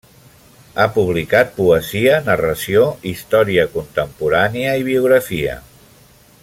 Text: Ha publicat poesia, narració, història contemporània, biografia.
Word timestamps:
Ha 0.77 0.85
publicat 0.95 1.51
poesia, 1.57 2.15
narració, 2.29 2.87
història 3.13 3.67
contemporània, 3.77 4.75
biografia. 4.89 5.61